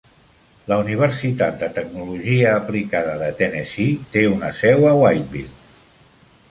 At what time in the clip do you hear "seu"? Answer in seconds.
4.65-4.91